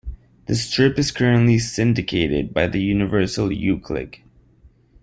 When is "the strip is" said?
0.47-1.11